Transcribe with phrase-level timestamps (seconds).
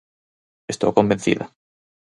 [0.73, 1.45] Estou convencida.